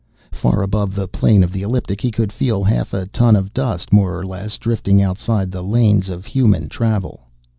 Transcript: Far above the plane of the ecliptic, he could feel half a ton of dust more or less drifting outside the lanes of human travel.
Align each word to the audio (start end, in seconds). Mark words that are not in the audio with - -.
Far 0.31 0.63
above 0.63 0.95
the 0.95 1.07
plane 1.07 1.43
of 1.43 1.51
the 1.51 1.61
ecliptic, 1.61 2.01
he 2.01 2.09
could 2.09 2.33
feel 2.33 2.63
half 2.63 2.91
a 2.91 3.05
ton 3.05 3.35
of 3.35 3.53
dust 3.53 3.93
more 3.93 4.17
or 4.17 4.25
less 4.25 4.57
drifting 4.57 4.99
outside 4.99 5.51
the 5.51 5.61
lanes 5.61 6.09
of 6.09 6.25
human 6.25 6.69
travel. 6.69 7.27